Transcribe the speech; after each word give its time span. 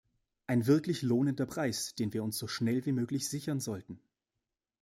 Ein 0.47 0.65
wirklich 0.65 1.03
lohnender 1.03 1.45
Preis, 1.45 1.93
den 1.93 2.11
wir 2.11 2.23
uns 2.23 2.39
so 2.39 2.47
schnell 2.47 2.87
wie 2.87 2.91
möglich 2.91 3.29
sichern 3.29 3.59
sollten. 3.59 4.01